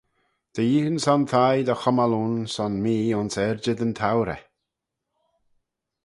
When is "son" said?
1.05-1.23, 2.55-2.73